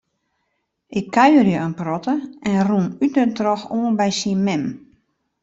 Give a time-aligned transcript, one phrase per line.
[0.99, 2.15] Ik kuiere in protte
[2.49, 4.63] en rûn út en troch oan by syn mem.